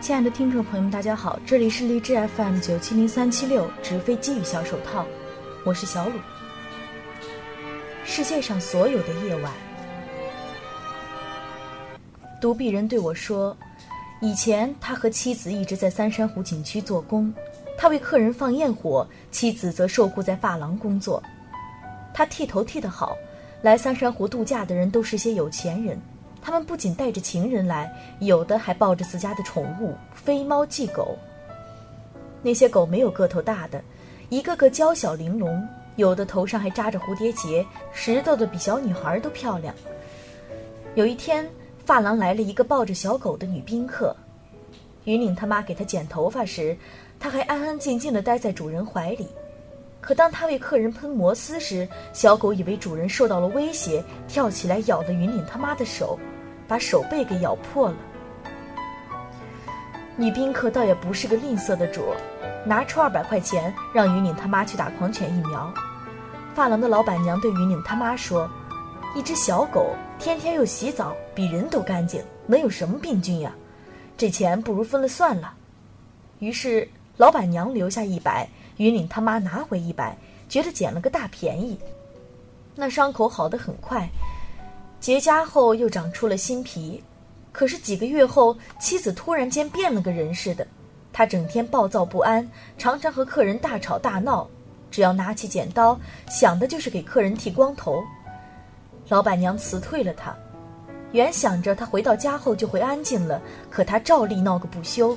[0.00, 5.04] 亲爱的听众朋友们，大家好，这里是荔枝 FM 九七零三七六直飞机与小手套，
[5.62, 6.12] 我是小鲁。
[8.06, 9.52] 世界上所有的夜晚，
[12.40, 13.54] 独臂人对我说，
[14.22, 17.30] 以前他和妻子一直在三山湖景区做工，
[17.76, 21.22] 他为客人放焰火，妻子则受雇在发廊工作。
[22.14, 23.14] 他剃头剃得好，
[23.60, 26.00] 来三山湖度假的人都是些有钱人。
[26.42, 31.16] 他们不仅带着情人来，有的还抱着自家的宠物飞猫寄狗。
[32.42, 33.82] 那些狗没有个头大的，
[34.30, 39.74] 一个个娇小玲珑，有的头上还扎着蝴蝶结，拾掇的比小女孩都漂亮。
[40.94, 41.48] 有一天，
[41.84, 44.16] 发廊来了一个抱着小狗的女宾客，
[45.04, 46.76] 云岭他妈给她剪头发时，
[47.18, 49.28] 她还安安静静地待在主人怀里。
[50.00, 56.18] 可当他为客人喷摩丝时，小狗以为主人受到了威胁，跳起来咬了云岭他妈的手。
[56.70, 57.96] 把手背给咬破了。
[60.14, 62.14] 女宾客倒也不是个吝啬的主，
[62.64, 65.68] 拿出二百块钱让云岭他妈去打狂犬疫苗。
[66.54, 68.48] 发廊的老板娘对云岭他妈说
[69.16, 73.52] ：“一只小狗天天又洗澡，比人都干净，能有什么病菌呀？
[74.16, 75.52] 这钱不如分了算了。”
[76.38, 80.16] 于是老板娘留下一百，云岭他妈拿回一百，
[80.48, 81.76] 觉得捡了个大便宜。
[82.76, 84.08] 那伤口好得很快。
[85.00, 87.02] 结痂后又长出了新皮，
[87.52, 90.66] 可是几个月后，妻子突然间变了个人似的。
[91.12, 94.46] 他整天暴躁不安，常常和客人大吵大闹。
[94.90, 95.98] 只要拿起剪刀，
[96.28, 98.02] 想的就是给客人剃光头。
[99.08, 100.36] 老板娘辞退了他，
[101.12, 105.16] 原想着他回到家后就会安静了，可他照例闹个不休。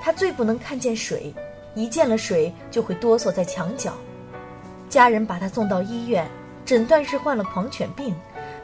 [0.00, 1.34] 他最不能看见水，
[1.74, 3.94] 一见了水就会哆嗦在墙角。
[4.88, 6.26] 家人把他送到医院，
[6.64, 8.14] 诊断是患了狂犬病。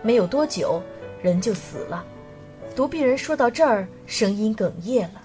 [0.05, 0.83] 没有多久，
[1.22, 2.05] 人就死了。
[2.77, 5.22] 独臂人说到这儿，声音哽咽了。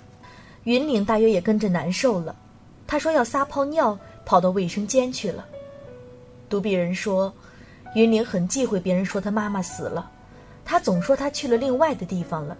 [0.64, 2.33] 云岭大约也跟着难受了，
[2.87, 5.45] 他说要撒泡尿，跑到卫生间去了。
[6.48, 7.33] 独臂人说，
[7.93, 10.09] 云岭很忌讳别人说他妈妈死了，
[10.64, 12.55] 他总说他去了另外的地方了。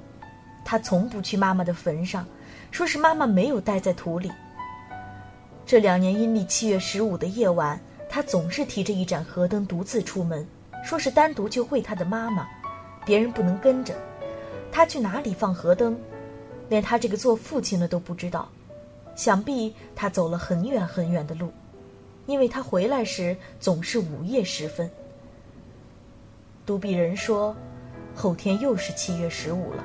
[0.65, 2.27] 他从不去妈妈的坟上，
[2.69, 4.29] 说是妈妈没有待在土里。
[5.65, 7.79] 这两年阴历七月十五的夜晚，
[8.09, 10.45] 他总是提着一盏河灯独自出门。
[10.84, 12.47] 说是单独去会他的妈妈，
[13.06, 13.94] 别人不能跟着。
[14.72, 16.00] 他去哪里放河灯，
[16.69, 18.47] 连他这个做父亲的都不知道。
[19.16, 21.51] 想必他走了很远很远的路，
[22.25, 24.89] 因为他回来时总是午夜时分。
[26.66, 27.56] 独臂人说，
[28.16, 29.84] 后天又是七月十五了，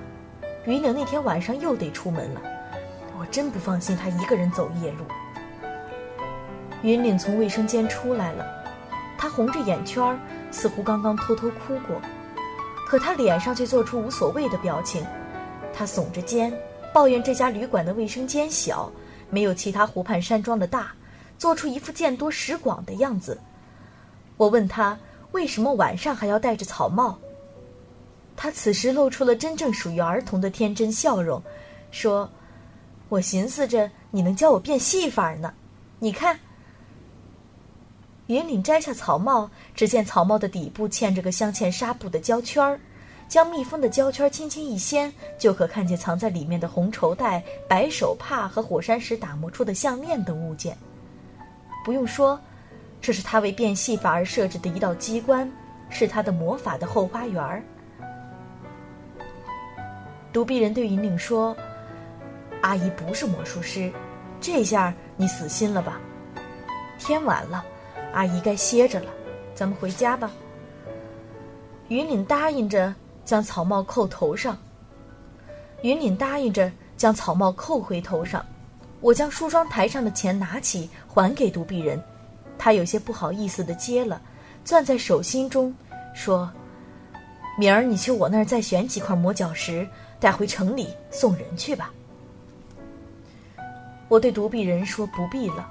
[0.66, 2.40] 云岭那天晚上又得出门了。
[3.18, 5.04] 我真不放心他一个人走夜路。
[6.82, 8.46] 云岭从卫生间出来了，
[9.18, 10.18] 他红着眼圈儿。
[10.54, 12.00] 似乎刚刚偷偷哭过，
[12.86, 15.04] 可他脸上却做出无所谓的表情。
[15.74, 16.56] 他耸着肩，
[16.92, 18.90] 抱怨这家旅馆的卫生间小，
[19.30, 20.92] 没有其他湖畔山庄的大，
[21.36, 23.36] 做出一副见多识广的样子。
[24.36, 24.96] 我问他
[25.32, 27.18] 为什么晚上还要戴着草帽。
[28.36, 31.42] 他此时露出了真正属于儿童的天真笑容，
[31.90, 32.30] 说
[33.10, 35.52] ：“我寻思着你能教我变戏法呢，
[35.98, 36.38] 你看。”
[38.26, 42.80] 云岭摘下草帽，只见草帽的底部嵌着个镶嵌纱布的胶圈儿，
[43.28, 50.74] 将密封的胶圈轻轻一掀，就可看见藏在里面的红绸带、白手帕和火山石打磨出的项链等物件。
[51.84, 52.40] 不用说，
[52.98, 55.50] 这是他为变戏法而设置的一道机关，
[55.90, 57.62] 是他的魔法的后花园。
[60.32, 61.54] 独臂人对云岭说
[62.62, 63.92] ：“阿姨不是魔术师，
[64.40, 66.00] 这下你死心了吧？
[66.98, 67.62] 天晚了。”
[68.14, 69.10] 阿姨该歇着了，
[69.56, 70.30] 咱们回家吧。
[71.88, 72.94] 云岭答应着，
[73.24, 74.56] 将草帽扣头上。
[75.82, 78.44] 云岭答应着，将草帽扣回头上。
[79.00, 82.00] 我将梳妆台上的钱拿起，还给独臂人。
[82.56, 84.22] 他有些不好意思的接了，
[84.64, 85.74] 攥在手心中，
[86.14, 86.50] 说
[87.58, 89.86] ：“明儿你去我那儿再选几块磨脚石，
[90.20, 91.92] 带回城里送人去吧。”
[94.08, 95.68] 我对独臂人说：“不必了。”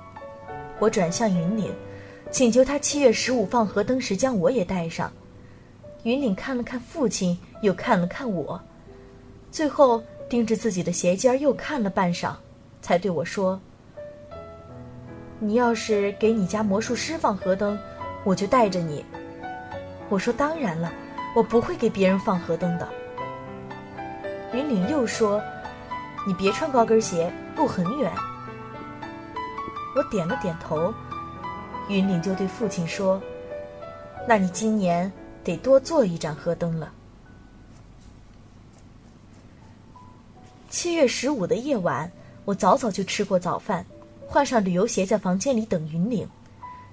[0.78, 1.74] 我转向云岭。
[2.34, 5.12] 请求他七月十五放河灯时将我也带上。
[6.02, 8.60] 云岭看了看父亲，又看了看我，
[9.52, 12.34] 最后盯着自己的鞋尖又看了半晌，
[12.82, 13.62] 才对我说
[15.38, 17.78] ：“你要是给你家魔术师放河灯，
[18.24, 19.06] 我就带着你。”
[20.10, 20.92] 我说：“当然了，
[21.36, 22.90] 我不会给别人放河灯的。”
[24.52, 25.40] 云岭又说
[26.26, 28.12] ：“你别穿高跟鞋，路很远。”
[29.96, 30.92] 我点了点头。
[31.90, 33.22] 云岭就对父亲说
[34.28, 35.12] ：“那你今年
[35.44, 36.92] 得多做一盏河灯了。”
[40.70, 42.12] 七月十五的夜晚，
[42.46, 43.86] 我早早就吃过早饭，
[44.28, 46.28] 换上旅游鞋，在房间里等云岭，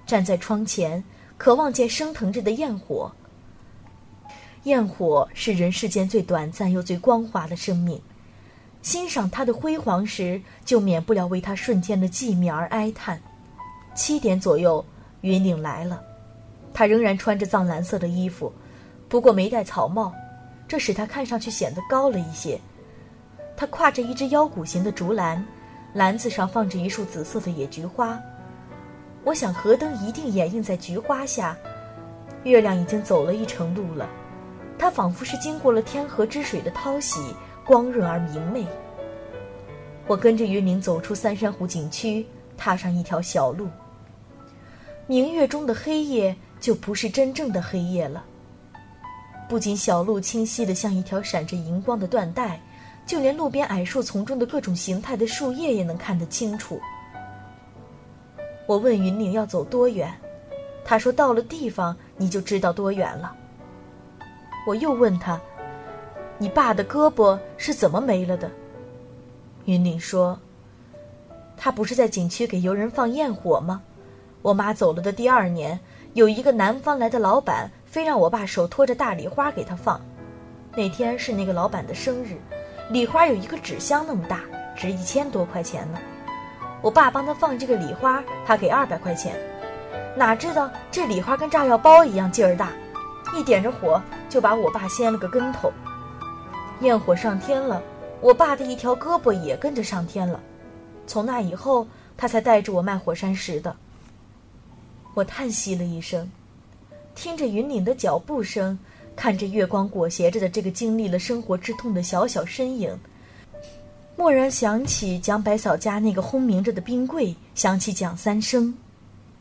[0.05, 1.03] 站在窗前，
[1.37, 3.11] 渴望见升腾着的焰火。
[4.63, 7.99] 焰火是人世间最短暂又最光滑的生命，
[8.83, 13.19] 欣赏它的辉煌时，就免不了为它瞬间的寂灭而哀叹。
[13.93, 14.83] 七点左右，
[15.21, 16.01] 云岭来了，
[16.73, 18.51] 他仍然穿着藏蓝色的衣服，
[19.09, 20.13] 不过没戴草帽，
[20.67, 22.59] 这使他看上去显得高了一些。
[23.57, 25.45] 他挎着一只腰鼓形的竹篮，
[25.93, 28.19] 篮子上放着一束紫色的野菊花。
[29.23, 31.55] 我想河灯一定掩映在菊花下，
[32.43, 34.09] 月亮已经走了一程路了，
[34.79, 37.35] 它仿佛是经过了天河之水的淘洗，
[37.65, 38.65] 光润而明媚。
[40.07, 42.25] 我跟着云岭走出三山湖景区，
[42.57, 43.67] 踏上一条小路。
[45.11, 48.23] 明月中的黑夜就不是真正的黑夜了。
[49.49, 52.57] 不仅小路清晰的像一条闪着银光的缎带。
[53.05, 56.79] 就连路边矮树丛中的各种形态的树叶也能看得清楚。
[58.67, 60.13] 我问云岭要走多远，
[60.85, 63.35] 他说到了地方你就知道多远了。
[64.65, 65.41] 我又问他，
[66.37, 68.49] 你爸的胳膊是怎么没了的？
[69.65, 70.39] 云岭说，
[71.57, 73.81] 他不是在景区给游人放焰火吗？
[74.41, 75.79] 我妈走了的第二年，
[76.13, 80.01] 有一个南方来的老板，非让我爸手托着大礼花给他放。
[80.75, 82.39] 那天是那个老板的生日。
[82.89, 84.41] 礼花有一个纸箱那么大，
[84.75, 85.99] 值一千多块钱呢。
[86.81, 89.35] 我爸帮他放这个礼花，他给二百块钱。
[90.17, 92.71] 哪知道这礼花跟炸药包一样劲儿大，
[93.37, 95.71] 一点着火就把我爸掀了个跟头。
[96.79, 97.81] 焰火上天了，
[98.19, 100.39] 我爸的一条胳膊也跟着上天了。
[101.05, 103.73] 从那以后，他才带着我卖火山石的。
[105.13, 106.29] 我叹息了一声，
[107.15, 108.77] 听着云岭的脚步声。
[109.13, 112.97] 看着月光裹挟着的这个经历了生活之痛的小小身影，
[114.15, 118.73] 蓦然想起蒋百嫂家那个轰鸣着的冰柜，想起蒋三生，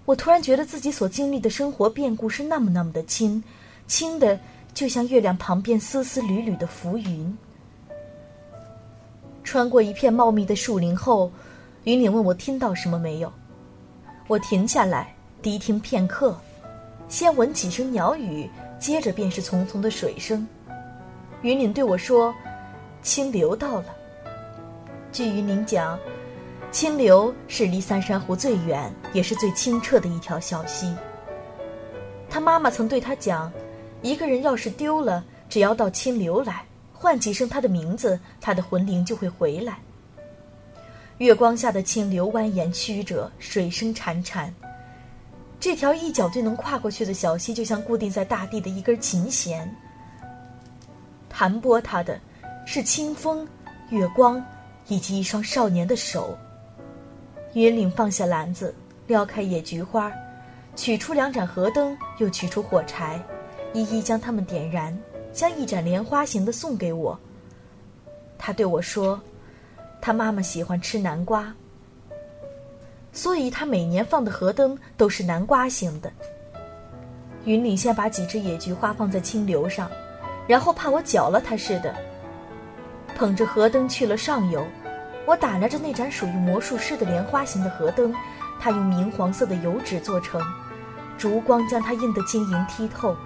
[0.04, 3.42] 我突然觉得自己所经历的生活变故是那么那么的轻，
[3.86, 4.38] 轻的
[4.74, 7.38] 就像月亮旁边丝丝缕缕的浮云。
[9.44, 11.30] 穿过一片茂密的树林后，
[11.84, 13.32] 云岭问我听到什么没有，
[14.26, 16.38] 我停下来，低听片刻，
[17.08, 18.48] 先闻几声鸟语。
[18.78, 20.48] 接着便是淙淙的水声，
[21.42, 22.34] 云岭对我说
[23.02, 23.94] ：“清流到了。”
[25.12, 25.98] 据云岭讲，
[26.72, 30.96] 清流是离三山湖最远也是最清澈的一条小溪。
[32.30, 33.52] 他妈妈曾对他讲
[34.00, 39.78] ：“一个人要是丢了，只要到清流来，唤几声他的名字，他的魂灵就会回来。”
[41.18, 44.50] 月光下的清流蜿蜒曲折，水声潺潺。
[45.60, 49.70] 这条一脚就能跨过去的小溪，就像固定在大地的一根琴弦。
[51.28, 52.18] 弹拨它的，
[52.64, 53.46] 是清风、
[53.90, 54.42] 月光，
[54.88, 56.36] 以及一双少年的手。
[57.52, 58.74] 云岭放下篮子，
[59.06, 60.10] 撩开野菊花，
[60.74, 63.22] 取出两盏河灯，又取出火柴，
[63.74, 64.98] 一一将它们点燃，
[65.30, 67.18] 将一盏莲花形的送给我。
[68.38, 69.20] 他对我说
[70.00, 71.54] ：“他妈妈喜欢吃南瓜。”
[73.12, 76.10] 所以他每年放的河灯都是南瓜形的。
[77.44, 79.90] 云岭先把几只野菊花放在清流上，
[80.46, 81.94] 然后怕我搅了它似的，
[83.16, 84.64] 捧着河灯去了上游。
[85.26, 88.14] 我打量着那盏属于魔术师的莲花形的河灯，
[88.60, 90.40] 它用明黄色的油纸做成，
[91.16, 93.16] 烛光将它映得晶莹剔透。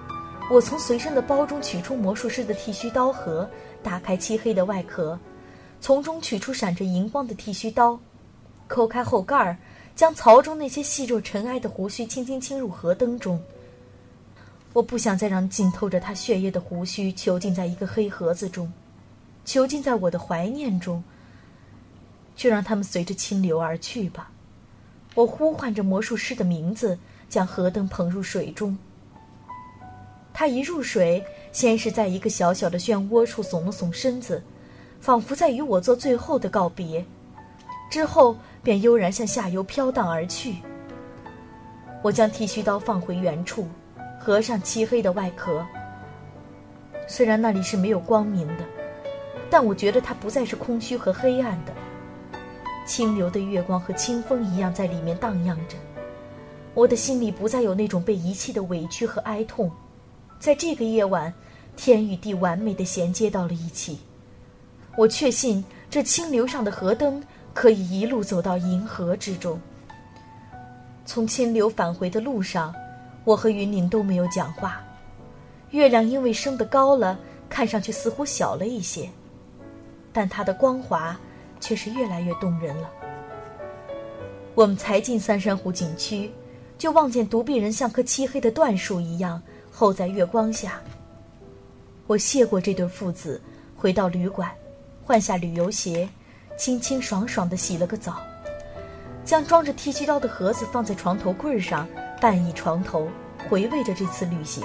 [0.49, 3.49] 我从随身的包中取出魔术师的剃须刀盒，
[3.81, 5.19] 打开漆黑的外壳，
[5.81, 7.99] 从中取出闪着荧光的剃须刀，
[8.67, 9.57] 抠开后盖儿。
[9.95, 13.41] 将槽中那些细若尘埃的胡须轻轻倾入河灯中。
[14.73, 18.71] 我不想再让浸透着他血液的胡须囚禁在一个黑盒子中，
[19.45, 21.01] 囚禁在我的怀念中。
[22.35, 24.29] 就让他们随着清流而去吧。
[25.13, 26.99] 我呼唤着魔术师的名字，
[27.29, 28.77] 将河灯捧入水中。
[30.33, 31.23] 他一入水，
[31.53, 34.43] 先是在一个小小的漩涡处耸了耸身子，
[34.99, 37.05] 仿佛在与我做最后的告别。
[37.89, 38.35] 之后。
[38.65, 40.55] 便悠然向下游飘荡而去。
[42.01, 43.67] 我将剃须刀放回原处，
[44.19, 45.63] 合上漆黑的外壳。
[47.07, 48.65] 虽然那里是没有光明的，
[49.51, 51.71] 但我觉得它不再是空虚和黑暗的。
[52.87, 55.77] 清流的月光和清风一样在里面荡漾着。
[56.73, 59.71] 我的心里不再有那种被遗弃的委屈和哀痛。
[60.39, 61.31] 在这个夜晚，
[61.75, 63.99] 天与地完美的衔接到了一起。
[64.97, 67.23] 我确信这清流上的河灯。
[67.55, 69.59] 可以一路走到银河之中。
[71.05, 72.75] 从清流返回的路上，
[73.23, 74.81] 我和云岭都没有讲话。
[75.71, 77.17] 月亮因为升得高了，
[77.49, 79.09] 看上去似乎小了一些。
[80.11, 81.19] 但它的光华
[81.59, 82.89] 却是越来越动人了。
[84.53, 86.31] 我们才进三山湖景区，
[86.77, 90.81] 就望见独臂人像棵漆黑的椴树一样候在月光下。
[92.07, 93.41] 我谢过这对父子，
[93.75, 94.51] 回到旅馆，
[95.03, 96.07] 换下旅游鞋，
[96.57, 98.21] 清清爽爽地洗了个澡，
[99.23, 101.87] 将装着剃须刀的盒子放在床头柜上，
[102.21, 103.09] 半倚床头，
[103.49, 104.63] 回味着这次旅行。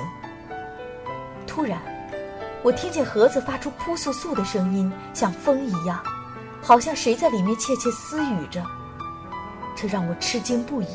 [1.46, 1.80] 突然，
[2.62, 6.00] 我听见盒子发出扑簌簌的声音，像风一样，
[6.62, 8.64] 好像谁在里面窃窃私语着。
[9.74, 10.86] 这让我吃惊不已。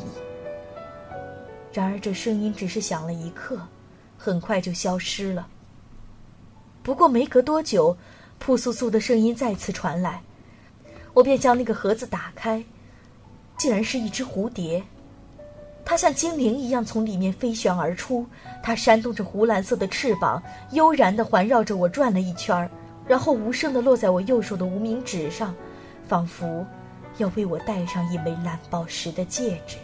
[1.72, 3.60] 然而，这声音只是响了一刻，
[4.16, 5.46] 很快就消失了。
[6.82, 7.96] 不过没隔多久，
[8.38, 10.22] 扑簌簌的声音再次传来，
[11.16, 12.62] 我便将那个盒子打开，
[13.56, 14.82] 竟然是一只蝴蝶。
[15.82, 18.26] 它像精灵一样从里面飞旋而出，
[18.62, 20.42] 它扇动着湖蓝色的翅膀，
[20.72, 22.70] 悠然地环绕着我转了一圈儿
[23.08, 25.54] 然后无声地落在我右手的无名指上，
[26.06, 26.66] 仿佛
[27.16, 29.78] 要为我戴上一枚蓝宝石的戒指。